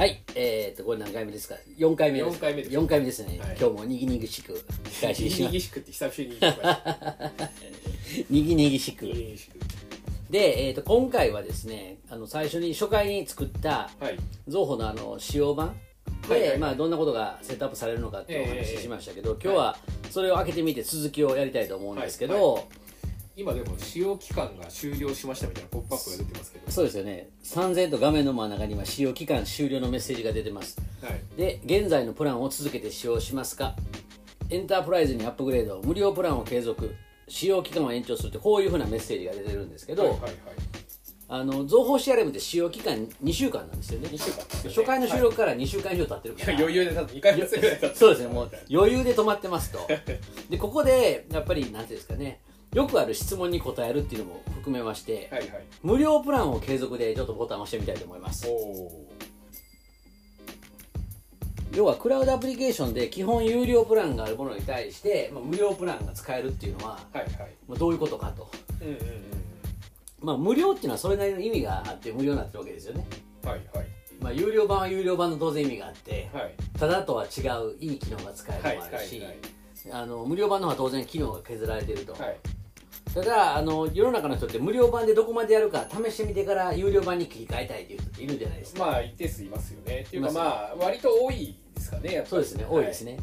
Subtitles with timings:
[0.00, 2.30] はい、えー、とこれ何回目ですか？4回目です。
[2.30, 2.74] 四回目です。
[2.74, 3.56] 4回目ですね、はい。
[3.60, 4.64] 今日もにぎにぎしく。
[4.98, 7.30] 開始しまにぎしくって久しぶりに言いました。
[8.30, 9.04] にぎにぎしく。
[9.04, 9.58] にぎしく。
[10.30, 14.18] で、えー、と今回はですねあの最初に初回に作ったはい。
[14.48, 15.76] ゾーホのあの使用版
[16.26, 16.58] で、はいはいはい。
[16.60, 19.76] まあ、どんなことがセットアップされるのかってお話ええししましたけど、今日は
[20.08, 22.62] それを開けてみて続きをやりたいと思うんですけど、はい。
[22.62, 22.68] は
[23.36, 26.70] 今でも使用期間が終了しましたみたいなポップアップが出てますけど。
[26.70, 27.30] そうですよね。
[27.44, 30.78] 3000と画面の真ん中には使用期間終了のメッセージが出てます。
[31.02, 31.20] はい。
[31.36, 33.76] で現在のプランを続けて使用しますか。
[34.50, 36.94] エンタープライズにアップグレード無料プランを継続。
[37.28, 40.32] 使用期間を延長するってこういうふうなメッセージが出てるんですけど、はいはいはい。
[41.32, 44.08] あの情報 CRM って使用期間2週間なんですよね。
[44.08, 44.44] 2週間ね。
[44.64, 48.28] 初回の収録から2週間以上経ってるから、いや余裕で多分2回目ぐらい経ってそうですね。
[48.34, 49.78] もう余裕で止まってますと。
[50.50, 52.40] でここでやっぱりなんていうんですかね
[52.72, 55.64] よくある質問に答えるっていうのも含めまして、はいはい。
[55.82, 58.46] 無料プランを継続でちょっとボタンを押してみたいと思います。
[61.74, 67.32] 要はクラウドアプリケーションで基本有料プランがあるものに対して、まあ、無料プランが使えるっていうのは、はいはい。
[67.68, 69.00] まあ、どういうことかと、うんうんうん
[70.20, 73.06] まあ、無料っていうのはそれなりの意味があって無料になってるわけですよね、
[73.44, 73.86] はいはい。
[74.20, 76.54] まあ、有料版は有料版の当然意味があってはい。
[76.78, 80.02] ただとは違ういい機能が使えるはいのもあるし、はいはい。
[80.02, 82.36] あの無料版の方は当然機能が削られてると、はい
[83.14, 90.04] ただあの世の中の人って無料版でどこまでやるか試してみてから有料版に切り替えたいっていう人っているじゃないですか、まあ一定数いますよね。
[90.06, 93.18] っていうかいまあ割と多いですかねそうですね多いですね、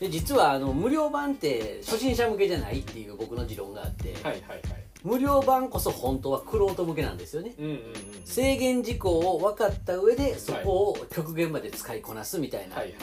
[0.00, 4.62] で実はあの無料版って初心者向けじゃないっていう僕の持論があって、はいはいはい。
[5.02, 7.54] 無料版こそ本当はクロ向けなんですよね。
[7.58, 7.78] うんうんうん
[8.24, 12.94] 制限事項を分かった上でそこを極限まで使いこなすみたいな、はいはい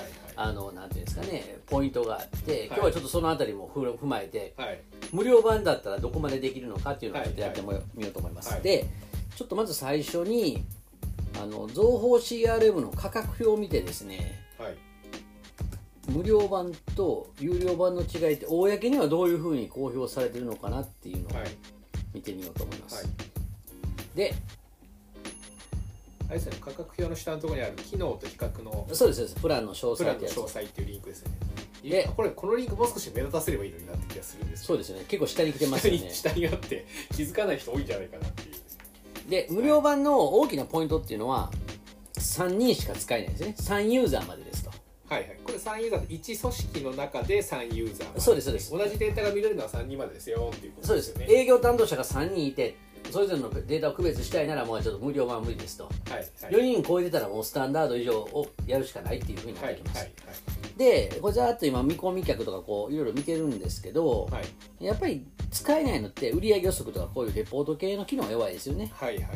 [0.44, 4.68] あのなんていうんですかねポイントがあって今日はちょっとそのあたりもふ踏まえてはい。
[4.68, 8.62] はい無料版だったらどこまでできるのかっていうのをちょっとやってもみようと思います、はい。
[8.62, 8.86] で
[9.36, 10.64] ちょっとまず最初に
[11.42, 14.76] あの情報 CRM の価格表を見てですねはい。
[16.10, 21.50] 無料版と有料版の違いって公にはどういうふうに公表されてるのかなっていうのをはい。
[22.14, 23.06] 見てみようと思います、はい。
[24.16, 24.61] であ
[26.34, 29.36] れですね価格表の下のところにある機能と比較のそうですそうです。
[29.42, 31.32] プランの詳プランの詳細っていうリンクですね。
[31.84, 35.06] でこれこのリンクもう少し目立たせればいいのになって気がするんですそうですよね。
[35.08, 36.08] 結構下に来てます下よね。
[36.08, 39.30] に下にあって気づかない人多いんじゃないかなっていう。
[39.30, 41.52] で無料版の大きなポイントっていうのは
[42.16, 43.56] 3人しか使えないですね。
[43.58, 44.72] 3ユーザーまでですと。
[45.10, 45.40] はいはい。
[45.44, 48.72] これ3ユーザー1組織の中で3ユーザーそうですそうです。
[48.72, 51.14] 同じデータが見れるのは3人までですよっていうことそうです。
[51.28, 52.76] 営業担当者が3人いて
[53.12, 55.86] それぞれのデータを区別したいならもうちょっと無料版は無理ですと。
[55.86, 56.54] はいはい。
[56.54, 60.12] 4人超えてたらもうスタンダード以上をやるしかないっていうふうになっはいてきます、はい
[60.78, 64.40] でこれざーっと今見込み客とかこういろいろ見てるんですけど、はいは
[64.80, 68.90] いやっぱり使えないのって売上予測とかこういうレポート系の機能が弱いですよね。
[68.96, 69.30] はいはいは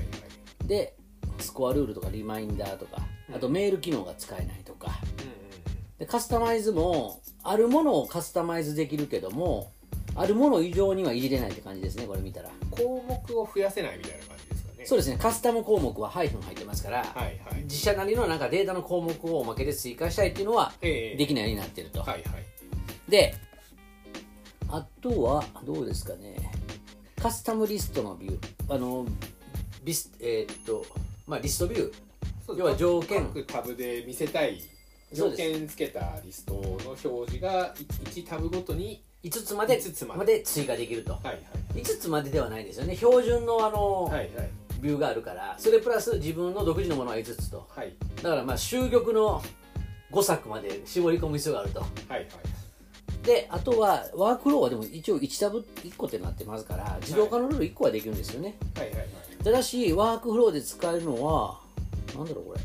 [0.64, 0.68] い。
[0.68, 0.96] で
[1.38, 3.02] スコアルールとかリマインダーとか
[3.36, 4.92] あとメール機能が使えないとか。
[6.00, 9.72] でカスタマイズもあるものをカスタマイズできるけども
[10.16, 12.50] あるもの以上にはいじれないって感じですねこれ見たら。
[12.72, 14.86] 項目を増やせないみたいな感じですかね。
[14.86, 17.64] そうですねカスタム項目はハイフン入ってますから、はいはい。
[17.64, 21.18] 自社なりのなんかデータの項目をおまけで追加したいっていうのはええ。
[21.18, 22.24] できないようになってると、はいはい。
[23.10, 23.36] で
[24.70, 26.36] あとはどうですかね。
[27.22, 29.06] カスタムリストのビューあの
[29.84, 30.86] ビスえーっと
[31.28, 32.56] まあリストビュー。
[32.58, 33.26] 要は条件。
[33.26, 34.62] 各タブで見せたい
[35.12, 40.42] 条件付けたリストの表示が1タブごとに5つまで5つまで。
[40.44, 41.14] 追加できると。
[41.14, 41.40] はいはい。
[41.74, 42.96] 5つまでではないんですよね。
[42.96, 44.30] 標準のあの、はいはい。
[44.82, 45.56] ビューがあるから。
[45.58, 47.68] それプラス自分の独自のものは5つと。
[47.70, 47.96] はい。
[48.22, 49.42] だからまあ終局の
[50.12, 51.80] 5作まで絞り込む必要があると。
[51.80, 52.28] はいはい。
[53.24, 59.08] であとはワークフローはでも一応1タブ1個ってなってますから自動化のルール1個はできるんですよね、はいはいはい。
[59.44, 61.60] ただしワークフローで使えるのは
[62.16, 62.60] なんだろうこれ。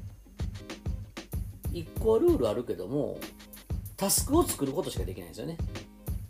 [1.81, 3.19] 1個はルールあるけども
[3.97, 5.57] タスクを作ることしかできないんですよね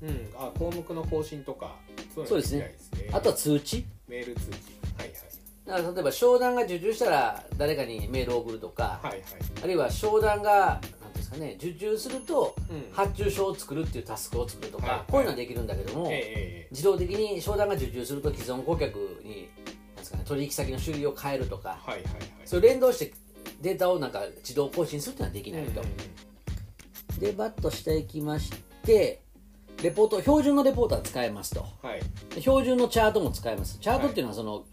[0.03, 0.28] うん。
[0.37, 1.77] あ項目の更新とか
[2.15, 2.77] そういうですね。
[3.13, 3.84] あとは通知。
[4.09, 4.54] メール通知。
[4.98, 5.21] はいはい。
[5.66, 9.22] だから例えば商談が受注したら誰かにメールを送るとか、はいはい。
[9.63, 12.92] あるいは商談がなんていうんですかね受注するとうん。
[12.92, 15.13] 発注書を作るっていうタスクを作るとか、はいはい。
[15.13, 16.22] こういうのはできるんだけども、えええ
[16.66, 19.48] え自動的に商談が受注すると既存顧客に
[19.97, 22.04] ですか、ね、取引先の種類を変えるとかはいはいはい。
[22.45, 23.13] それを連動して
[23.60, 27.19] データをなんか自動更新するっていうのはできないと、うんうん。
[27.21, 28.53] でバッとしていきまし
[28.84, 29.21] て
[29.82, 31.66] レポート標準のレポートは使えますと。
[31.82, 32.00] うんはい。
[32.34, 33.78] で標準のチャートも使えます。
[33.78, 34.65] チャートっていうのはその、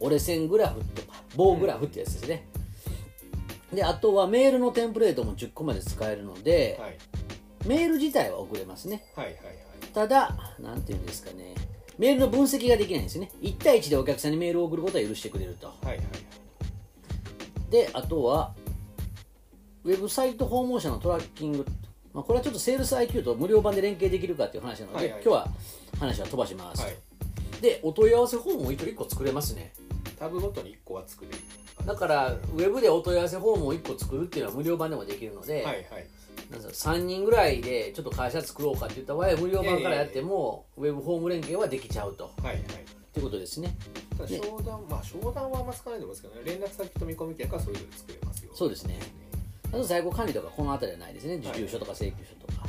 [0.00, 2.46] 折れ線グラフとか棒グラフってやつですね、
[3.72, 6.96] であとはメールのテンプレートも10個まで使えるので、はい。
[7.66, 9.04] メール自体は送れますね。
[9.14, 9.44] はいはいはい。
[9.94, 11.54] ただなんていうんですかね。
[11.98, 13.30] メールの分析ができないんですね。
[13.40, 15.68] 1対1でお客さんにメールを送ることは許してくれると。
[15.68, 17.70] はいはいはい。
[17.70, 18.54] であとは
[19.84, 21.66] ウェブサイト訪問者のトラッキング、
[22.16, 25.22] まあ、これはちょっとセールス IQ と無料版で連携できるかっていう話なので、はいはい。
[25.22, 25.48] 今日は
[26.00, 26.96] 話は飛ばします、はい。
[27.60, 29.74] でお問い合わせフォームを一応1個作れますね。
[30.18, 31.36] タブごとに1個は作れる。
[31.84, 35.86] だからウェブでお問い合わせフォームを1個作るっていうのは無料版でもできるので、はいはい。
[36.50, 42.32] なんですか3人ぐらいでちょっと会社作ろうかって言った場合は無料版からやっても、ウェブフォーム連携はできちゃうと。
[42.42, 42.56] はいはい。
[42.56, 42.62] っ
[43.12, 43.76] ていうことですね。
[44.26, 46.40] 商談まあ商談はあんま使わないと思うんですけどね。
[46.46, 48.50] 連絡先と見込み客はそれぞれ作れますよ。
[48.54, 49.25] そうですね
[49.72, 51.36] あと在庫管理とかこの辺りはないですね。
[51.36, 52.66] 受注書とか請求書とか、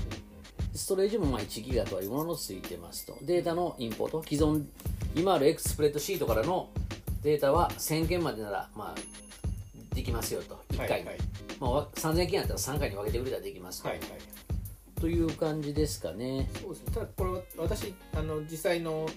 [0.73, 3.17] ストレージもまあ1ギガというもののついてますと。
[3.21, 4.23] データのインポート。
[4.23, 4.65] 既存
[5.15, 6.69] 今あるエクスプレッドシートからの
[7.23, 10.59] データは1000件までならまあできますよと。
[10.71, 11.17] 1回に、はいはい。
[11.59, 14.07] まあわ、3000件やったら3回に分けてくれたらできますと、はいはい。
[14.99, 16.49] という感じですかね。
[16.61, 16.91] そうですね。
[16.93, 19.07] ただこれは私あの実際の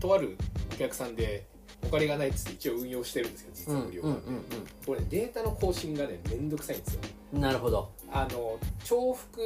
[0.00, 0.36] とある
[0.74, 1.46] お客さんで
[1.86, 7.00] お金がないっつって一応運用してるんですけど実うんうんは無料なんで、これねデータの更新がねめんどくさいんですよ。
[7.34, 7.90] うんなるほど。
[8.12, 9.40] あの重複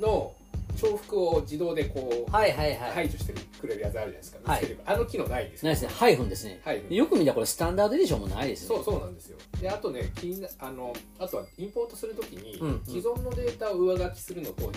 [0.00, 0.34] の
[0.74, 4.76] 重複を自動でこうはいはいはい、排除してくれるやつあるじゃないですか、はい。
[4.84, 5.98] あの機能ないんですよないですね。
[5.98, 6.60] ハイフンですね、
[6.90, 8.84] よく見たらこれスタンダードエディションもないですよね。
[8.84, 9.38] そうそうなんですよ。
[9.60, 12.82] であとね気になあのあとはインポートするときに、うんうん。
[12.84, 14.70] 既存のデータを上書きするのと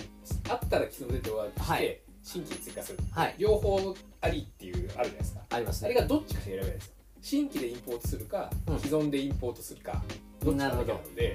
[0.48, 2.00] あったら既存のデータを上書きして、はい。
[2.22, 2.98] 新規に追加する。
[3.12, 3.34] はい。
[3.38, 5.40] 両方ありっていうあるじゃないですか。
[5.50, 5.86] ありますね。
[5.86, 6.92] あれがどっちかしか選べないですよ
[7.22, 8.80] 新規でインポートするか、うん。
[8.80, 10.02] 既存でインポートするか
[10.42, 11.34] どっちかだけなので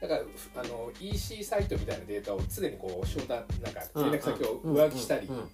[0.00, 5.34] だからふあの EC サイトみたいなデータを常にこう商談なんか連絡先を上書きしたりうん。
[5.36, 5.40] うん。
[5.40, 5.48] うん。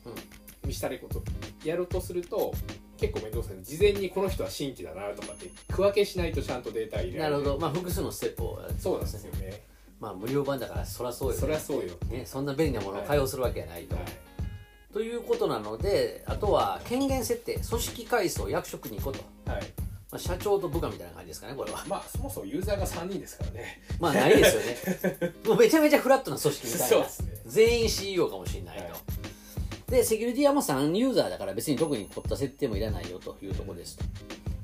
[0.67, 1.23] 見したりこと
[1.65, 2.53] やるとすると
[2.99, 9.63] 結構面倒くさい事前にこの人は新規だなとかって区分けしないとちゃんとデータ入れられるなるほど、まあ、複数のステップをやってそうなんですよね。
[10.01, 11.95] まあ、無料版だからそりゃそうよ、ね、そりゃそうよ。
[12.09, 14.05] ね、そんな便利なものを開放するわけがないと、はい
[14.99, 19.13] ということなのであとは権限設定組織階層役職に行こう
[19.47, 19.63] と、はい。
[20.11, 21.85] まあ、社長と部下みたいな感じですかねこれは。
[21.87, 23.81] まあそもそもユーザーが3人ですからね。
[24.01, 24.63] まあないですよ
[24.99, 25.35] ね。
[25.47, 26.87] もうめちゃめちゃフラットな組織みたいな。
[26.89, 27.33] そうですね。
[27.47, 28.93] 全員 CEO かもしれないと、はい。
[29.93, 34.05] でセキュリティはもう3ユーザーだから別に特に凝った設定もいらないよというところですと、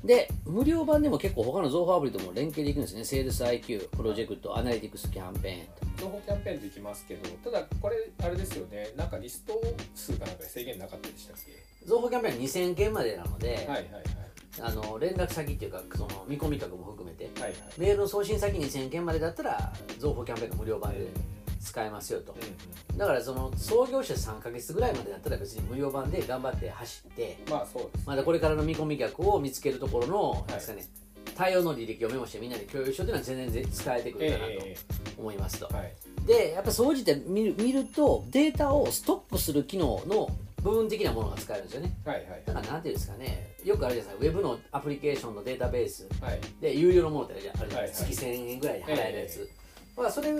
[0.04, 3.04] で無料版でも結構他の情報アプリとも連携できるんですね。
[3.04, 5.66] セールス IQ プロジェクトアナリティクスキャンペーン
[5.96, 6.02] と。
[6.04, 8.90] 情報キャンペーンできますけどただこれあれですよね。
[8.96, 9.58] なんかリスト
[9.94, 11.88] 数かなんかで制限なかったでしたっけ？
[11.88, 13.84] 情報キャンペーン2000件までなので、はいはいはい。
[14.60, 17.60] あの連絡先っていうかその見込み客も含めてはいはい。
[17.78, 21.08] メールの送信先2000件までだったら情報キャンペーンの無料版でうん
[21.64, 22.32] 使えますよと。
[22.32, 30.84] うんだからその創業者3ヶ月ぐらいまでだったら別に無料版で頑張って走ってまあそうですまだこれからの見込み客を見つけるところの、ですかね
[31.34, 34.76] 対応の履歴をメモしてみんなで共有しようというのは全然使えてくるかなとえ
[35.18, 35.94] 思いますと、えはい。
[36.26, 40.30] でやっぱ総じて見る見るとデータをストックする機能の
[40.62, 41.92] 部分的なものが使えるんですよね。
[42.04, 42.42] はいはい。
[42.46, 43.54] だからなんていうんですかね。
[43.64, 44.38] よくあるじゃないですか。
[44.38, 46.08] ウェブのアプリケーションのデータベース。
[46.22, 46.40] はい。
[46.60, 50.00] で有料のものってあるじゃないですか、月1000円ぐらいで払えるやつ、え。
[50.00, 50.32] まあ、それ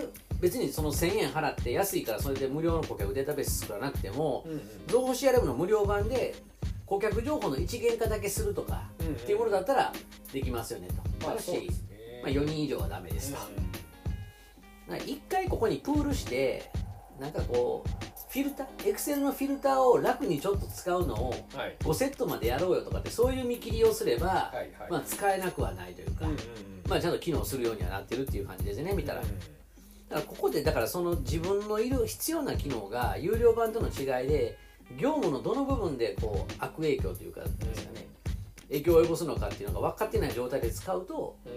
[0.45, 4.61] 別にその1000円払って安いからそれで無料の顧客データベース作らなくても、うんうん。
[4.85, 6.35] 情報 CRM の無料版で
[6.85, 9.13] 顧客情報の一元化だけするとか、うんうん。
[9.15, 9.91] っていうものだったら
[10.31, 12.21] できますよねと、まあそうですね。
[12.21, 13.39] まあ、4人以上はダメですと、
[14.87, 16.69] なんか一回ここにプールして
[17.19, 17.89] なんかこう
[18.31, 21.75] フィルターエクセルのフィルターを楽にちょっと使うのをうんはい。
[21.79, 24.91] 5セットまでやろうよとかってそういう見切りをすれば、はいはい。
[24.91, 26.43] まあ、使えなくはないというか、うんうんうん。
[26.87, 29.27] まあ、ちゃんと機能するようにはなってるっていう感じですね見たら、うん
[30.09, 34.57] だからここでだからその自分のいる必要な機能が有料版との違いで
[34.97, 38.07] 業務のどの部分でこう悪影響というかですかね、
[38.69, 41.49] 影響を及ぼすのかっていうのが分かってない状態で使うと、う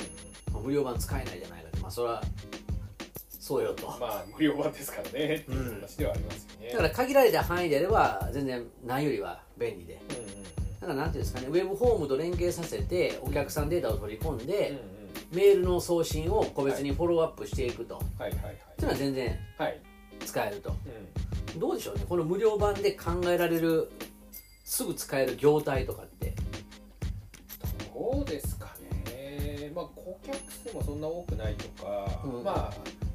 [0.50, 0.54] ん。
[0.54, 2.22] まあ無料版使えないじゃないかとまあそれは
[3.38, 5.10] そうよと、まあ無料版ですからね。
[5.10, 6.70] っていう話ではありますよね。
[6.70, 10.00] だから限られた範囲であれば全然ないよりは便利で。
[10.80, 11.48] だからなんていうんですかね。
[11.48, 14.97] ウェブフォームと連携させてお客さんデータを取り込んで、うんうん
[15.32, 18.52] メールの送信を個別にフォローアップしていくと、はいはいはい。
[18.52, 19.80] っていうのは全然はい。
[20.24, 20.76] 使えると。
[21.54, 21.60] うん。
[21.60, 22.04] どうでしょうね。
[22.08, 23.90] この無料版で考えられる
[24.64, 26.34] すぐ使える業態とかって。
[27.94, 28.66] どうですか
[29.10, 32.44] ね、まあ、顧客数もそんな多くないとか、うん。
[32.44, 32.74] まあ、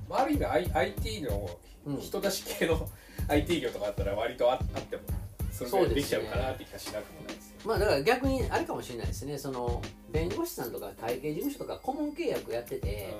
[0.09, 1.49] まあ、ある意味 IT の
[1.85, 2.89] うん人出し系の
[3.27, 5.03] IT 業とかあったら割とああっても
[5.51, 7.42] それぐらいできちゃうかなって気がしなくもないですよ。
[7.65, 9.37] まあだから逆にあれかもしれないですね。
[9.37, 13.15] その弁護士さんとか会計事務所とか顧問契約やってて、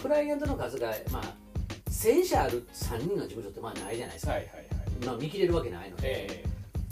[0.00, 1.22] クライアントの数がまあ
[1.90, 5.06] 1000社ある3人の事務所ってまあないじゃないですか、はいはいはい。
[5.06, 6.44] まあ、見切れるわけないので、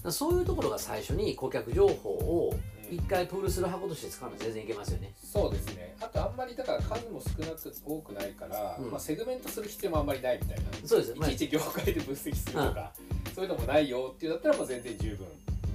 [0.05, 5.13] えそういうところが最初に顧客情報をうん一回プールする箱として使うのは全然いけますよね。
[5.21, 5.97] ーそうですね。
[6.01, 8.91] あとあんまりだから数も少なく多くないから、うん。
[8.93, 10.65] まあ、セグメントする必要もあんまりないみたいな。
[10.85, 12.93] そうです、まあいちいち業界で分析するとか、
[13.35, 15.27] そういうのもないよっていうだったらもう全然十分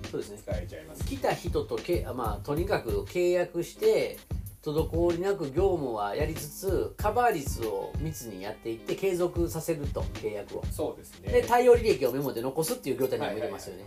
[0.10, 0.40] そうですね。
[0.42, 1.06] 使えちゃいます。
[1.06, 4.18] 来た人とけ、まあ、とにかく契約して
[4.64, 10.64] 滞りなく業務はやりつつカバー率を密にやっていって継続させると契約を。
[10.72, 11.32] そうですね。
[11.32, 13.86] で対応履歴をメモで残すっていう業態にも入れますよね、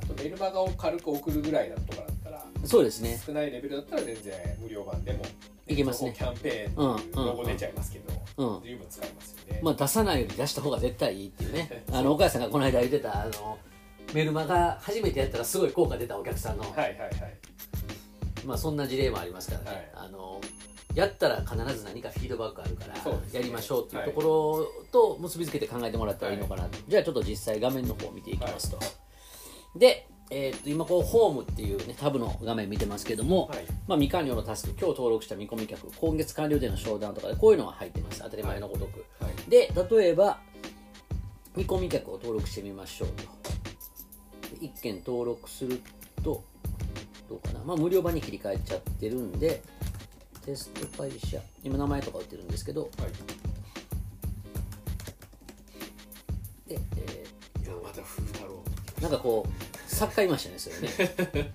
[0.00, 3.20] あとメルマガを軽く送るぐらいだとかだったらそうですね。
[3.24, 5.24] 少ないレベルだったら全然無料版でも
[5.66, 6.14] いけますね。
[6.16, 8.62] キャンペーンっていうロゴ出ちゃいますけど、うん。
[8.64, 11.82] 十分使えますよね、まあ出さないより出した方が絶対いいっていうね。
[11.90, 13.58] あの岡谷さんがこの間言ってたあの
[14.14, 17.10] メルマガ初めてやったらすごい効果出たお客さんの、はいはいはい。
[18.44, 20.40] まあそんな事例もありますからね、はいあの
[20.94, 22.94] やったら必ず何かフィードバックあるから
[23.32, 28.80] やりましょうっていうところと結びつけて考えてもらったらいいのかなと、じゃあちょっと実際画面の方を見ていきますと、
[29.76, 33.58] で、えーっと今こうホームっていう、ね、タブの画面見てますけども、はい。
[33.86, 38.22] まあ、未完了のタスク今日登録した見込み客今月完了での商談とかでこういうのが入ってます。
[38.22, 39.50] 当たり前のごとく、はい。
[39.50, 40.40] で例えば
[41.54, 43.24] 見込み客を登録してみましょうと
[44.60, 45.80] 1件登録する
[46.22, 46.42] と
[47.28, 49.62] どうかな、まあ、無料版に切り替えちゃってるんで
[50.44, 52.90] テスト会社今名前とか売ってるんですけどはい。
[56.70, 57.24] で、え
[57.66, 58.62] 山田風太郎。
[58.98, 59.50] ーなんかこう
[59.90, 60.88] 作家いましたねそれね。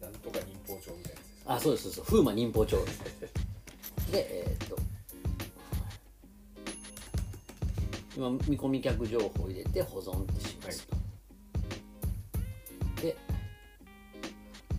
[0.00, 2.02] なんとか忍法帳みたいなやつですあそうですそうです。
[2.02, 2.84] 風魔忍法帳。
[4.10, 4.65] でえー
[8.16, 10.96] 今見込み客情報を入れて保存ってしますと、
[13.02, 13.16] で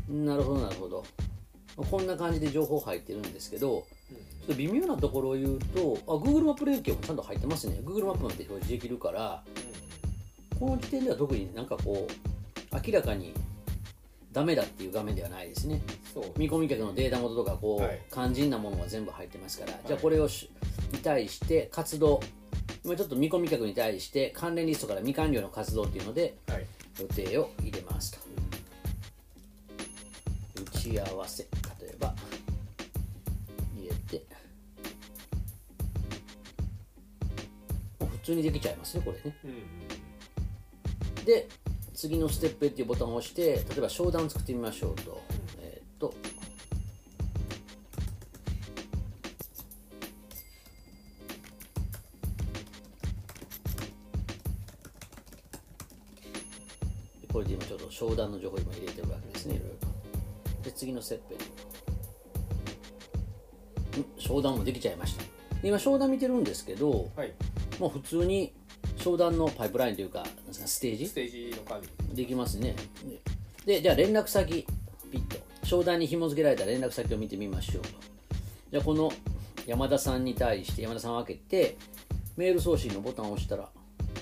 [0.10, 1.04] なるほどなるほど。
[1.76, 3.84] こんな感じで情報入ってるんですけどちょ
[4.46, 7.80] っと微妙なところを言うとあ Google マップ連携もちゃんと入ってますね。
[7.84, 9.44] Google マップまで表示できるから
[10.60, 13.34] この時点では特になんかこう明らかに
[14.34, 15.82] ダメだっていう画面ではないですね。
[16.38, 18.02] 見込み客のデータ元とかこう、はい。
[18.12, 20.50] 肝心なものが全部入ってますから、じゃあこれをし
[20.92, 22.20] に対して活動
[22.88, 26.66] 今ちょっと見込み客に対して関連リストから未完了の活動っていうのではい。
[27.02, 28.20] 予定を入れますと。
[30.62, 31.50] 打ち合わせ例
[31.90, 32.16] えば
[33.76, 34.26] 入れて。
[38.00, 39.38] もう普通にできちゃいますねこれね。
[39.44, 39.58] うんうん
[41.26, 41.50] で
[41.94, 45.22] 次のステップへっていうボタンを押して例えば商談を作ってみましょうと、
[45.60, 46.14] えーっと
[57.98, 59.76] 商談の情報を今入れてるわけですねいろいろ。
[59.76, 59.88] と
[60.64, 61.20] で次のステッ
[63.96, 65.24] プ商談もできちゃいました。
[65.64, 67.34] 今商談見てるんですけどはい。
[67.80, 68.54] もう普通に
[68.98, 71.08] 商談のパイプラインというかステージ？
[71.08, 72.16] ステージの管理。
[72.16, 72.76] できますね。
[73.66, 74.68] ででじゃあ連絡先
[75.12, 75.38] ピッと。
[75.64, 77.90] 商談に紐付けられた連絡先を見てみましょうと。
[78.70, 79.12] じゃあこの
[79.66, 81.78] 山田さんに対して山田さんを開けて
[82.36, 83.68] メール送信のボタンを押したら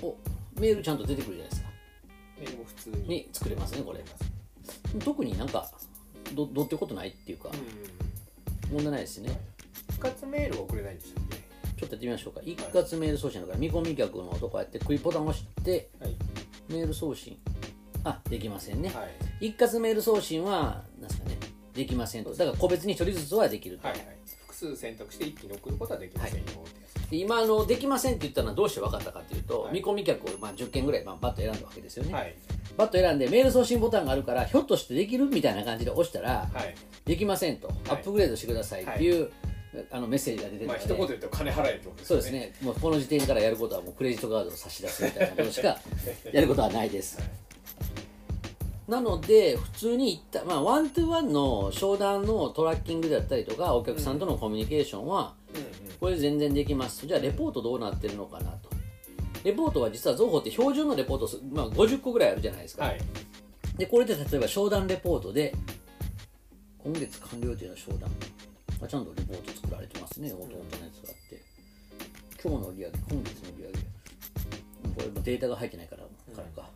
[0.01, 0.15] お
[0.60, 1.55] メールちゃんと出てくるじゃない
[2.89, 4.04] にに作れますねこれ。
[5.04, 5.70] 特になんか
[6.34, 7.50] どどうってことないっていうか
[8.70, 9.39] うん問題ないですね。
[9.89, 11.38] 一括メールは送れないんでしたっけ？
[11.80, 12.42] ちょっとやってみましょうか。
[12.44, 16.15] 一括メール送信だから見込み客のとこやってクリボタンを押してはい。
[16.70, 17.38] メール送信。
[18.04, 19.04] あできませんね、は
[19.42, 19.48] い。
[19.48, 21.38] 一括メール送信はなんですかね。
[21.74, 22.34] できませんと。
[22.34, 24.18] だから個別に一人ずつはできると、はいはい。
[24.48, 29.74] 複数選択して一気に送ることはできませんよってやつで今あのできませんって言ったのはどうして分かったかというと、はい。
[29.74, 32.36] 見込み客をまあ10件ぐらい、まあ、バッと選んだわけですよね、はい。
[32.78, 36.76] バッと選んでメール送信ボタンがあるからひょっとしてできるみたいな感じで押したら、はい。
[37.06, 39.32] できませんと、アップグレードしてくださいっていう、
[39.92, 42.54] あのメッセージが出てるので、まあ一言で言うと金払えってことですそうですね。
[42.62, 45.78] もうこの時点からやることはもうクレジットカードを差し出すみたいなことしか
[46.32, 47.20] やることはないです。
[47.20, 47.30] はい。
[48.88, 55.45] なので普通にいった、まあ、ワントゥーワンの商談のトラッキングだったりとかお客さんとのコミュニケーションはうんうん
[56.00, 57.06] これ全然できます。
[57.06, 58.70] じゃあレポートどうなってるのかなと。
[59.44, 63.00] レポートは実は情報って標準のレポートす、まあ、50個ぐらいあるじゃないですか、はい。
[63.78, 65.54] でこれで例えば商談レポートで
[66.80, 68.10] 今月完了時の商談。
[68.82, 70.30] あちゃんとレポート作られてますね。
[70.30, 71.42] 元々のやつがあって。
[72.44, 73.80] 今日の売り上げ今月の売り上げ。
[73.80, 73.96] うん
[74.96, 76.42] これもデータが入ってないから分か。
[76.42, 76.70] るか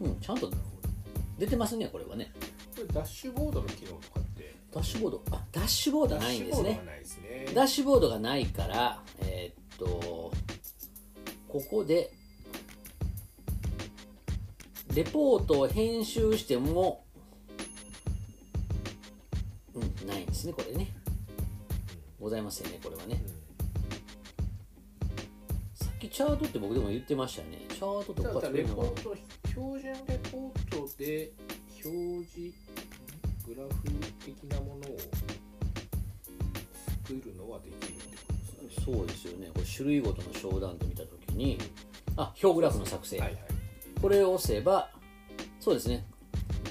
[0.00, 0.50] うん、ちゃんと
[1.38, 2.30] 出てますねこれはね。
[2.76, 4.25] これダッシュボードの機能とか
[4.76, 6.80] ダッシュボードあダッシュボードないんですね。
[7.54, 10.30] ダッシュボードがないからえーっと
[11.48, 12.10] ここで
[14.94, 17.06] レポートを編集しても
[19.74, 20.88] うんないんですねこれね。
[22.20, 23.22] ございませんねこれはね。
[25.72, 27.64] さっきチャートって僕でも言ってましたよね。
[27.70, 29.16] チャートとだかレポート
[29.48, 31.32] 標準レポートで
[31.82, 32.65] 表示
[33.46, 33.74] グラフ
[34.24, 34.98] 的なものを
[37.04, 38.96] 作るのはできるってことですかね。
[38.96, 39.50] そうですよね。
[39.54, 41.58] これ種類ごとの商談と見たときに
[42.16, 43.40] あ表グラフの作成、はいはい。
[44.02, 44.90] これを押せば
[45.60, 46.04] そうですね。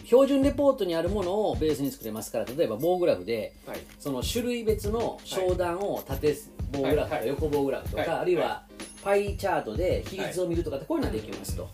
[0.03, 3.79] 標準レポートにあるものをベースに作れますから例えば棒グラフではい。
[3.97, 6.37] その種類別の商談を縦
[6.73, 7.27] 棒グラフとかはいはい。
[7.29, 8.65] 横棒グラフとはいかあるいは
[9.01, 11.69] パイチャートで比率を見るとかってこういうのはできますと。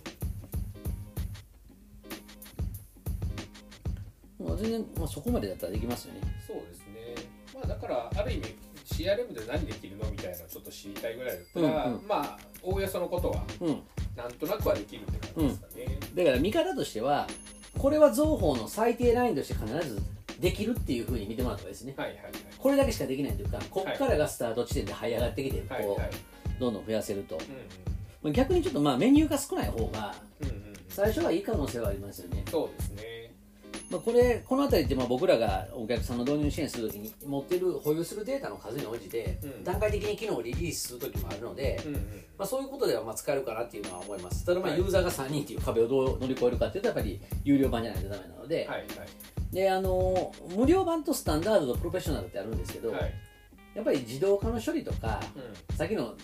[4.51, 6.21] もう全然、まあ、そこまでだったらできますよね。
[6.45, 7.15] そうですね。
[7.53, 8.55] まあだからある意味
[8.85, 12.07] CRM で何できるのみたいなのちょっと知りたいぐらいだったら、うんうん。
[12.07, 13.81] まあおおよそのことはうん、
[14.15, 17.27] なんとなくはできるって感じですかね、だから見方としては
[17.77, 20.01] これは双方の最低ラインとして必ず
[20.39, 21.93] できるっていうふうに見てもらった方がいいですね。
[21.95, 22.31] はいはいはい。
[22.57, 27.41] これだけしかできないというかこっからがスタート地点で這い上がってきてこはいはいうどんどん増やせると、うん
[28.21, 30.73] まあ逆にちょっとまあメニューが少ない方がうんうんうん。
[30.89, 32.43] 最初はいい可能性はありますよね。
[32.49, 33.03] そうですね
[33.91, 39.63] まあ、これこの辺りってまあ僕らがお客さんの導入支援するときに持ってる保有するデータの数に応じてうん。
[39.65, 42.01] 段階的に機能をリリースするときもあるので、うんうん。
[42.37, 44.45] まあ、そういうことではまあ使えるかなっていうのは思います。
[44.45, 44.79] ただまあはい。
[44.79, 48.87] ユーザーが3人っていう壁をどう乗り越えるかっていうとやっぱり有料版じゃないとダメなので,、はいはい。
[49.51, 53.13] であの無料版とスタンダードとプロフェッショナルってあるんですけど、はい。
[53.75, 55.75] やっぱり自動化の処理とかうん。
[55.75, 56.15] さっきの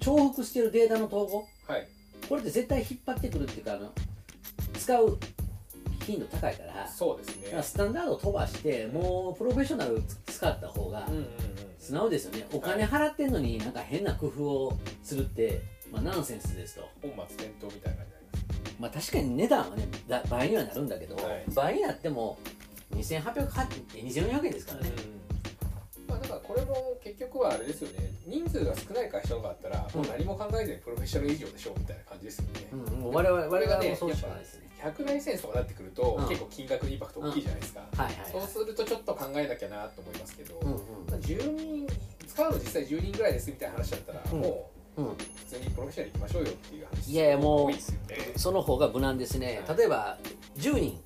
[0.00, 1.86] 重複してるデータの統合はい。
[2.28, 3.92] これって絶対引っ張ってくるっていうかあの
[4.78, 5.18] 使う
[6.02, 7.44] 頻度高いからそうですね。
[7.44, 11.26] だからスタンダードを飛ばしてもうプロフェッショナル使った方がうんうんうん
[11.78, 12.46] 素直ですよね。
[12.52, 18.12] お金払ってんのになんか変な工夫をするって、まあ、ナンセンスですと、本末転倒みたいな感じ
[18.78, 21.44] まあ、確かに値段はねだ倍にはなるんだけど、はい。
[21.54, 22.38] 倍になっても
[22.92, 24.90] 2800 2400円ですからね、
[26.12, 28.12] まあ、だからこれも結局はあれですよね。
[28.26, 34.68] 人数が少ない会社とかあったらもう何も考えずにプロフェッショナル以上でしょうみたいな感じですよね、うんもう我々我々はもうそうしかないですね。
[34.82, 36.28] 100ライセンスとかなってくると、うん。
[36.28, 40.76] 結構金額インパクト大きいじゃないですか、はいはいそうするとちょっと考えなきゃなと思いますけど、うんま
[41.12, 41.86] あ、10人
[42.26, 44.40] 使うの実際10人ぐらいですみたいな話だったら、うん。
[44.40, 45.12] もうんうん。
[45.12, 49.62] う普通にプロフェッショナル行きましょうよっていう話いやいやもう多いですよねその方が無難ですね。
[49.66, 49.78] はい。
[49.78, 50.18] 例えば
[50.56, 51.00] 10人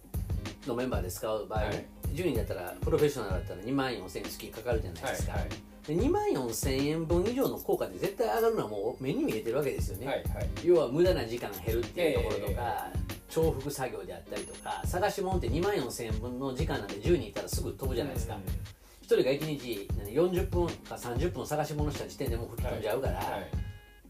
[0.67, 5.43] のメンバーで使う場合、はい10人だったらプロフェッショナルだったら2万4000円月かかるじゃないですか、はい
[5.87, 10.49] で2万4000円分以上の効果で絶対上がるのはもう目に見えてるわけですよね、はいはい。
[10.65, 12.99] 要は無駄な時間減るっていうところとか、え
[13.29, 18.41] 重複作業であったりとか探し物って2万4000円分の時間なんて10人いたらすぐ飛ぶじゃないですか、うん。
[18.41, 18.45] 1
[19.07, 23.67] 人が1日何40分か30分探し物した時点でもう吹き飛んじゃうから、はい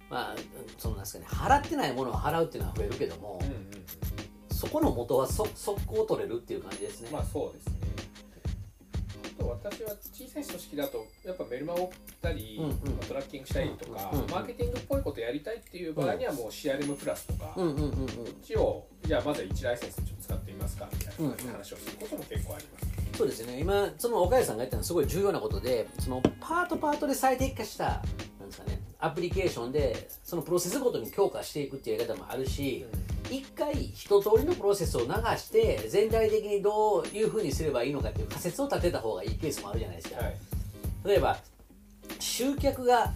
[0.08, 0.36] まあ
[0.78, 1.26] そのなんですかね。
[1.28, 3.60] 払ってないものを払うっていうのは増えるけども、うんうんうん。
[4.50, 7.74] そこの元はそ速攻取れるっていう感じですね、まあそうですね。
[7.95, 7.95] あ
[9.38, 12.70] と私は小さい組織だとやっぱメルマガを送ったり、うんうん。
[12.70, 14.30] まあトラッキングしたりとか、うんうんうん。
[14.30, 18.04] マーケティングっぽいことやりたいっていう場合にはもう CRM プラスとか、こうんうんうんうん。
[18.04, 18.08] っ
[18.42, 23.60] ちをじゃあまずは1ライセンスちょっと使ってみますかみたいな感じで話をすることも結構あります、そうですよね。
[23.60, 28.02] 今その岡谷さんが言ったのはすごい重要なことでそのパートパートで最適化した
[28.46, 28.80] なんですかね。
[28.98, 32.86] アプリケーションでそのプロセスごとに強化していくっていうやり方もあるし、
[33.30, 35.06] 一回一通りのプロセスを流
[35.36, 40.34] して全体的にどういうふうにすればいいのかっていう仮説を立てた方がいいケースもあるじゃないですか、はい。
[41.04, 41.36] 例えば
[42.20, 43.12] 集客が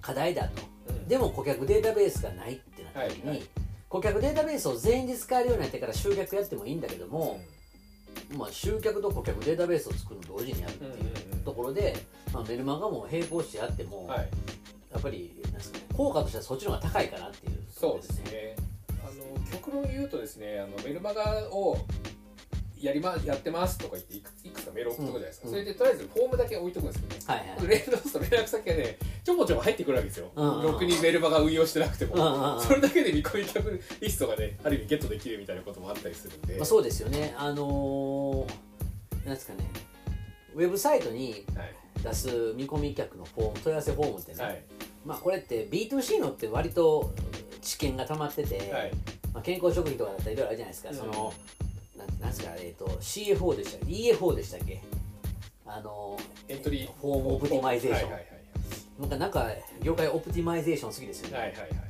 [0.00, 0.62] 課題だと。
[0.88, 1.08] うん。
[1.08, 3.48] でも顧客データベースがないってなった時に、はいはい。
[3.88, 7.40] 顧客データベースを全員で使えるようになってから集客やってもいいんだけども、
[8.36, 11.38] まあ、集客と顧客データベースを作るの同時にやるっていううんうんうん。
[11.40, 11.96] ところで、
[12.32, 14.28] まあ、メルマガも並行してやっても、はい。
[14.92, 17.52] やっぱりなんですか、ね、効果としてはそっちの方が高いかなっていう。
[17.70, 18.56] そうですね。
[19.02, 21.78] あの極論言うとですねあのメルマガを
[22.78, 25.52] やりまやってますとか言っていくいくつかメール送っとくじゃないですか、うん。
[25.52, 27.68] それでとりあえずフォームだけ置いとくんですよねはいはい。
[27.68, 32.14] 連動すると連絡先がねちょこちょこ入ってくるわけですよ、うんうんろくにメルマガ運用してなくても、
[32.56, 37.34] うんそれだけで見込み客リストがねある意味ゲットできるみたいなこともあったりするんで、まあ、そうですよね。
[37.38, 39.70] あのーなんですかね。
[40.54, 44.62] ウェブサイトにはい出す見込み客のフォーム問い合わせフォームってね、はい。
[45.04, 47.12] まあこれって B2C のって割と
[47.62, 48.92] 知見が溜まってて、はい。
[49.32, 50.96] まあ、健康食品とかだったらいろいろあるじゃないですか、うん。
[50.96, 51.32] その
[51.96, 54.82] なんなんですかえっ、と CFO でしたっけ？EFO でしたっけ？
[55.66, 58.10] あのエントリーフォームオプティマイゼーション。
[58.10, 58.30] はいはい
[59.00, 59.46] なんかなんか
[59.82, 61.89] 業界オプティマイゼーション好きですよね、はいはいはいはい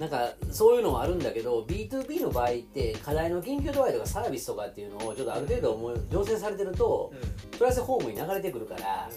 [0.00, 7.52] なんかそういうのはあるんだけど B2B の場合って課題の緊急度合いとかサービスとかっていうのをちょっとある程度もう醸成されてるとうん。
[7.52, 9.08] 問い合わせフォームに流れてくるから、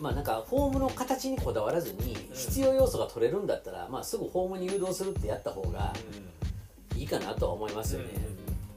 [0.00, 5.92] まあなんかフォームの形にこだわらずに必要要素が取れるんだったら、まあ、すぐフォームに誘導するってやった方が
[6.96, 8.08] いいかなとは思いますよね、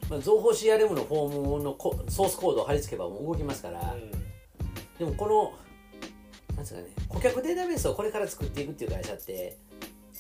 [0.10, 3.96] まあ、情報 CRM のフォームのコソースコードを貼り付けばもう動きますから、
[5.00, 5.54] でもこの
[6.50, 9.58] なんですかね顧客データベースをこれから作っていくっていう会社って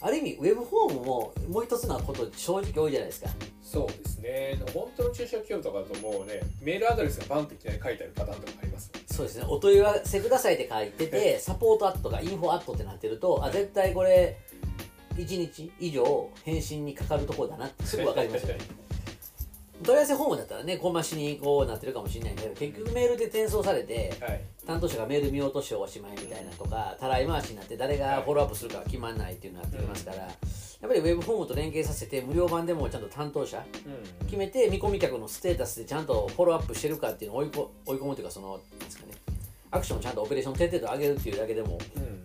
[0.03, 3.29] ある意味ウェブフォームももう一つのこと正直多いじゃないですか。
[3.61, 4.59] そうですね。
[4.73, 9.45] 本当の中小企業とかだともうねメールアドレスがバンっていきなり書いてあるパターンとかありますそうですね。
[9.47, 14.37] お問い合わせくださいって書いててサポートアットかインフォアットってなってるとあ絶対これ
[15.15, 18.55] 1日以上返信にかかるところだなってすぐ分かりますよ。
[18.55, 18.57] ね
[19.83, 24.41] 問い合わせフォームだったらね小増しにこうなってるかもしれないけど結局メールで転送されて、はい。
[24.65, 30.31] 担当者がメール見落としておしまいみたいなとかたらい回しになって誰がフォローアップするかは決まらないっていうのになってきますから、やっ
[30.81, 34.25] ぱりウェブフォームと連携させて無料版でもちゃんと担当者うん。
[34.25, 39.13] 決めて見込み客のステータスでちゃんとフォローアップしてるかっていうのを追いこ追い込むというかそのなんですかね
[39.71, 42.19] アクションをちゃんとオペレーション徹底度上げるっていうだけでもうんうん。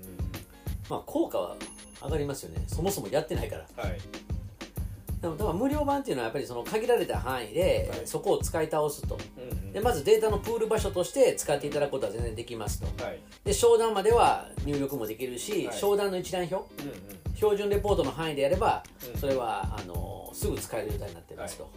[0.88, 1.56] まあ効果は
[2.04, 2.62] 上がりますよね。
[2.68, 3.66] そもそもやってないから。
[3.76, 3.98] はい
[5.20, 8.06] だから無料版っていうのはやっぱりその限られた範囲ではい。
[8.06, 9.18] そこを使い倒すと。
[9.72, 13.04] でまずデータのプール場所として使っていただくことは全然できますと。
[13.04, 13.20] はい。
[13.44, 15.76] で商談までは入力もできるし、はい。
[15.76, 17.34] 商談の一覧表うんうん。
[17.34, 18.82] 標準レポートの範囲でやれば、
[19.14, 19.20] うん。
[19.20, 21.70] それはあのすぐ使える状態になってますと、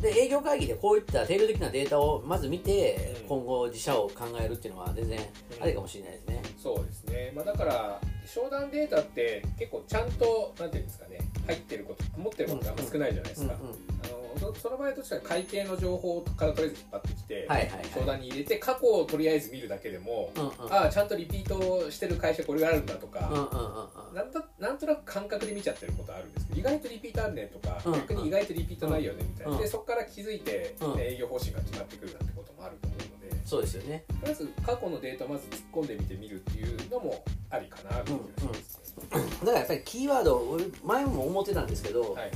[0.00, 3.28] で営業会議でこういった定量的なデータをまず見て、うん。
[3.28, 5.62] 今後自社を考えるっていうのは全然うん。
[5.62, 13.74] ありかもしれないですね、そうですね、まあ、だから商談データって結構ちゃんとなんていうんですかね入ってること持ってることがあんま少ないじゃないですか、うんうん。
[13.74, 17.84] あのそその場合としては会計の情報からとりあえず引っ張ってきて、はいはいはい。
[17.94, 20.72] 商談に入れて過去をとりあえず見るだけでも、うんうん。
[20.72, 24.14] ああちゃんとリピートしてる会社これがあるんだとか、うんうんうんうん。
[24.14, 31.00] なんだなんとなく感覚で見ちゃってることあるんですけど意外とリピートあるねとか、うん逆に意外とリピートないよねみたいな、うんでそこから気づいて、うん。
[31.00, 33.46] 営業方針が決まってくるなんてこともあると思うので。
[33.46, 34.04] そうですよね。
[34.08, 39.06] とりあえず過去のデータをまず突っ込んでみてみるっていうのもありかなという気がしますね。
[39.10, 42.30] だからやっぱりキーワード俺前も思ってたんですけど、はいはい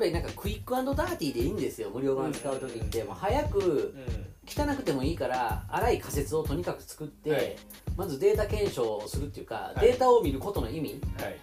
[0.00, 4.30] ぱりなんかクイックダーティーでいいんですよ無料版使う時って、もう早くうん。
[4.46, 7.56] 汚くてもいいから粗い仮説をとにかく作って、はい。
[7.96, 9.80] まずデータ検証をするっていうか、い。
[9.80, 11.38] データを見ることの意味はい。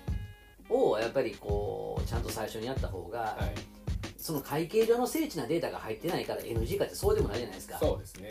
[0.70, 3.56] をやっぱりこうちゃんと最初にやった方が、はい。
[4.18, 7.78] その会計上の精緻なデータが入ってないから NG かってそうでもないじゃないですか。
[7.80, 8.30] そうですね。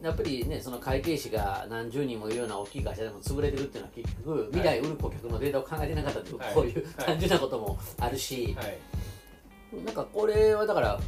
[0.00, 6.54] やっぱりねその会計士が何十人もいるような大きい会社でも潰れてるっていうのは結局未来売る顧客のデータを考えてなかったっていう、はい。
[6.54, 7.06] こういうはい。
[7.06, 8.78] 単純なこともあるし、はい
[9.84, 11.00] なんかこれはだから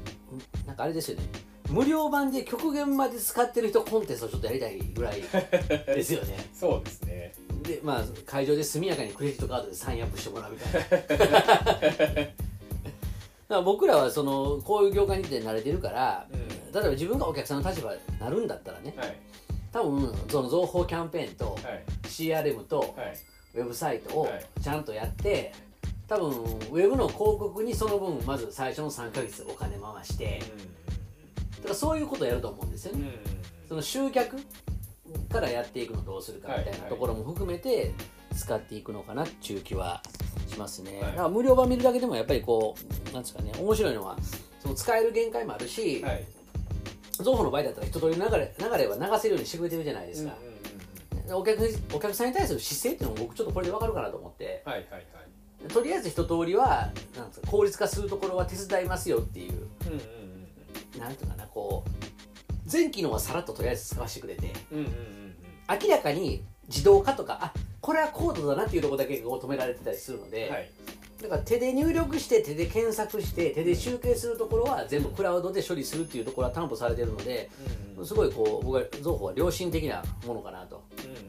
[0.67, 1.25] なんかあれですよね。
[1.71, 6.37] 無料版で極限まで使ってる人コンテストをちょっとやりたいぐらいですよね。
[6.55, 7.35] そうですね。
[7.63, 11.19] でまあ会場で速やかにクレジットカードでサインアップしてもらうみたい
[12.29, 12.29] な。
[13.57, 16.73] ら僕らはそのこういう業界に来て慣れてるから、うん。
[16.73, 19.17] 例えば自分がお客さんの立場になるんだったらねはい。
[19.73, 21.85] 多分その情報キャンペーンとはい。
[22.05, 23.17] CRM とはい。
[23.55, 24.45] ウェブサイトをはい。
[24.63, 25.53] ちゃんとやって
[26.09, 30.41] 多分ウェブの広告にその分まず最初の3ヶ月お金回して。
[31.57, 33.11] だからそういうことをやると思うんですよね、
[33.69, 34.37] その集客
[35.33, 37.93] からやっていくのをどうするかみたいなところも含めて
[38.37, 40.03] 使っていくのかなっていう気は
[40.47, 41.01] しますね、はい。
[41.03, 42.77] だから無料版見るだけでもやっぱりこ
[43.11, 44.17] うなんですかね面白いのは
[44.61, 46.25] その使える限界もあるし、はい。
[47.11, 50.37] ゾウホの場合だったら一通り流れ流れは流せるようにしてくれてるじゃないですか、
[51.33, 54.63] お客お客さんに対する姿勢っていうのも僕ちょっとこれで分かるかなと思って。
[54.67, 55.26] はいはいはい
[55.73, 59.53] とりあえず一通りはなんですか効率化するところは手伝いますよっていう。
[59.53, 60.27] うんうんうん
[61.01, 64.53] なんていうかなこう全機能はさらっととりあえず使わせてくれて。
[64.73, 65.17] うんうんうん
[65.69, 70.71] 明らかに自動化とかあこれはコードだなっていうところだけを止められてたりするので、うんはい。
[71.23, 77.51] だから手で入力して手で検索して手で集計するところは全部クラウドで処理するっていうところは担保されてるので
[77.95, 80.77] うんうんすごいこう僕は情報は良心的なものかなと。
[80.77, 80.83] うん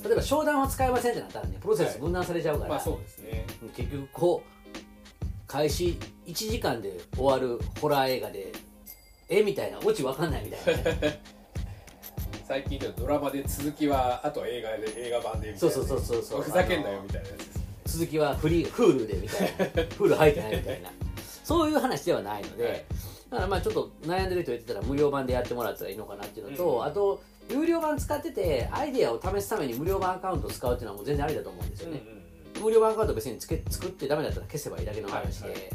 [0.03, 3.45] 例えば商談は使えませんってなったらねプロセス分断されちゃうから、まあそうですね。
[3.75, 8.51] 結局こう開始1時間で終わるホラー映画で
[9.29, 11.21] えみたいなオチ分かんないみたいなね。
[12.47, 16.41] 最近ではドラマで続きはあと映画で映画版でみたいなそうそうそうそうそう。
[16.41, 20.91] ふざけんなよみたいなやつです続きはフリー Hulu でみたいな Hulu 入ってないみたいな。
[21.43, 22.85] そういう話ではないので、はい。
[23.31, 26.83] だからまあちょっと悩んでる人言ってたら無料版でやってもらったらいいのかなっていうのと、うん。
[26.83, 32.03] あと有料版使っててアイデアを試すために無料版アカウントを使うっていうのはもう全然ありだと思うんですよね、
[32.61, 35.69] 無料版アカウント別につけ作ってダメだったら消せばいいだけの話で、はいはい。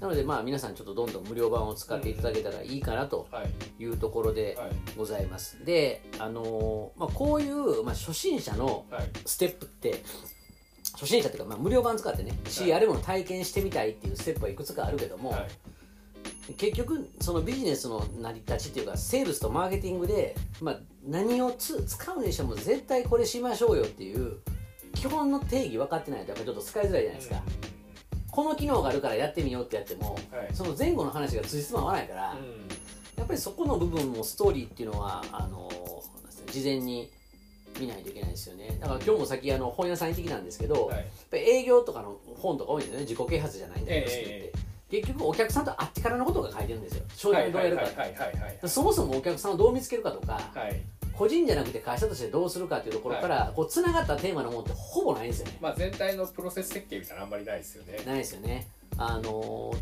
[0.00, 9.10] なのでまあ皆さんちょっとどんどん無料版を使っていただけたらいいかなとはいいうところではいございます、であのーまあ、こういう、まあ、初心者のはい。
[9.24, 10.02] ステップって
[10.92, 15.48] 初心者っていうか、まあ、無料版使ってね CRM の体験してみたいっていうステップはいくつかあるけども、はい
[16.56, 24.38] 結局そのビジネスの成り立ちっていうかセールスとマーケティングで、まあ、何をつ使うにしても絶対これしましょうよっていう
[24.94, 27.42] 基本の定義分かってないとやっぱりちょっと使いづらいじゃないですか、
[28.30, 30.48] この機能があるからやってみようってやっても、はい。
[30.52, 32.20] その前後の話がつじつま合わないから、
[33.16, 35.70] やっぱりそこの部分もストーリーっていうのはあの
[36.50, 37.10] 事前に
[37.80, 38.76] 見ないといけないですよね。
[38.80, 40.96] だから今日も先あの本屋さん行ってきたんですけど、はい。
[40.98, 43.06] やっぱり営業とかの本とか多いんですよね。
[43.06, 44.52] 自己啓発じゃないんだけど、ってえ
[44.90, 47.04] 結局お客さんと会ってからのことが書いてるんですよ。
[47.16, 48.16] 商談どうやるか、はいはいはい。
[48.16, 50.80] はいはいそもそもお客さんをどう見つけるかとか、はい。
[51.16, 55.58] 個人じゃなくて会社としてどうするかっていうところから、こうつながったテーマのものってほぼないんですよね。
[55.60, 57.98] まあ全体のプロセス設計みたいなのあんまりないですよね。
[58.04, 58.68] ないですよね。
[58.96, 59.22] あの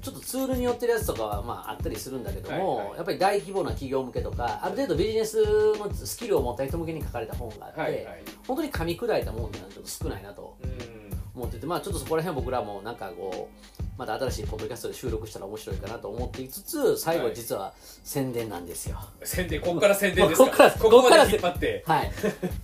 [0.01, 2.97] ちょっとツールによってるやつとかはまああったりするんだけども、はいはい。
[2.97, 5.43] やっぱり大規模な企業向けとかある程度ビジネス
[5.79, 8.23] のスキルを持った人向けに書かれた本があって、はいはい。
[8.47, 10.57] 本当に噛み砕いたもんっていうのはちょっと少ないなと。
[10.63, 11.02] うん
[11.35, 13.49] 思っててまあちょっとそこら辺僕らもなんかこ
[13.81, 17.35] うまた新しいポッドキャストで収録したら面白いかなと思っていつつ最後はい。
[17.35, 17.73] 実は
[18.05, 18.99] 宣伝なんですよ。
[19.23, 20.47] 宣伝ここから宣伝ですか？
[20.51, 21.85] こっからここからで引っ張って。
[21.87, 22.11] はい。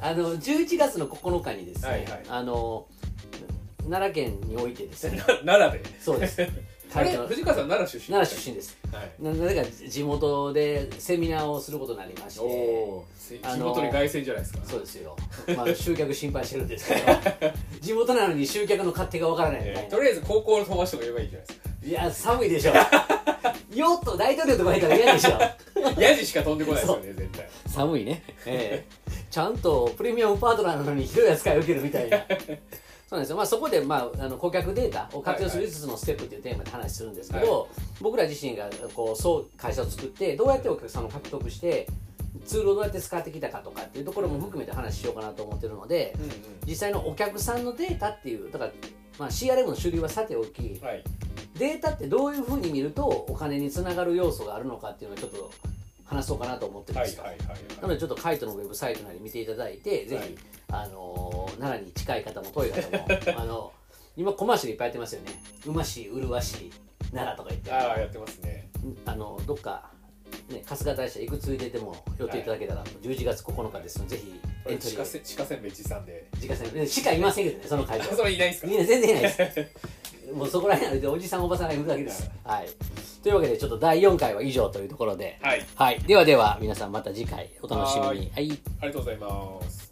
[0.00, 2.22] あの11月の9日にですね、はいはい。
[2.28, 2.86] あの
[3.88, 5.16] 奈良県においてですね。
[5.18, 5.24] な
[5.58, 6.00] 奈良で。
[6.00, 6.38] そうです
[6.94, 8.78] あれ会長藤川さん奈良出身奈良出身です。
[8.92, 9.12] はい。
[9.22, 14.60] ななぜか地元でセミナーをすることになりまして地元に凱旋じゃないですか。
[14.64, 15.16] そうですよ、
[15.56, 17.02] まあ、集客心配してるんですけど。
[17.80, 21.68] 地元なのに集客の勝手がわからないみたいな、えーとりあえず高校の友達とか言えばいいじゃないですか。
[21.84, 22.72] いや寒いでしょ。
[23.74, 26.00] ヨット大統領とかいたら嫌でしょ。
[26.00, 27.48] ヤジしか飛んでこないですよね絶対。
[27.66, 32.18] 寒いね、 ええちゃんとプレミアムパートナーなのにひどい扱いを受けるみたいな
[33.08, 37.68] そうですよ、まあ、そこで、まあ、あの顧客データを活用する5つのステップっていうテーマで話するんですけど、
[38.02, 41.86] 僕ら自身がこうそう会社を作ってどうやってお客さんを獲得して
[42.44, 46.30] ツールをどうやって使ってきたかとかっていうところも含めて話しようかなと思ってるので、うん
[46.68, 48.72] 実際のお客さんのデータっていうだから、
[49.18, 51.02] まあ、CRM の主流はさておきうんはい。
[51.58, 55.50] データってどういうふうに見るとお金につながる要素があるのかっていうのをちょっと
[56.04, 57.16] 話そうかなと思ってるんです
[57.80, 60.26] なのでちょっとカイトのウェブサイトなり見ていただいて、ぜはい。
[60.26, 60.38] ひ、
[60.70, 63.08] あのー奈良に近い方も遠い方も
[63.40, 63.72] あの
[64.16, 65.30] 今コマーシャルいっぱいやってますよね。
[65.66, 66.70] 馬市麗し
[67.12, 67.72] 奈良とか言って。
[67.72, 68.68] ああやってますね。
[69.06, 69.90] あのどっか、
[70.48, 75.04] ね、春日大社行くついででも寄っていただけたら、11月9日ですのでぜひエントリ鹿ー。
[75.06, 76.26] せ鹿せんべい持参で。
[76.34, 78.04] 自家戦しかいませんけどねその会場。
[78.16, 78.68] それいないんですか？
[78.68, 79.68] みんな全然いないです。
[80.34, 82.68] もうそこら辺歩いておじさんおばさんがいるだけですはい。
[83.22, 85.38] というわけでちょっと第4回は以上というところで。
[85.40, 85.64] はい。
[85.74, 85.98] はい。
[86.00, 88.30] ではでは皆さんまた次回お楽しみに。
[88.34, 88.60] はい。
[88.80, 89.87] ありがとうございます